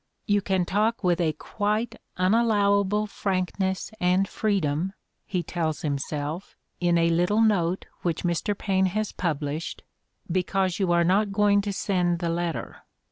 [0.25, 4.93] "You can talk with a quite unallow able frankness and freedom,"
[5.27, 8.57] he tells himself, in a little note which Mr.
[8.57, 9.83] Paine has published,
[10.31, 12.77] "because you are not going to send the letter.